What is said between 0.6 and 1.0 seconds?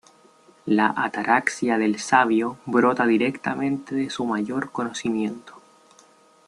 La